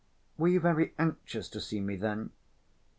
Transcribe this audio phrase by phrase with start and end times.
[0.35, 2.31] "Were you very anxious to see me, then?"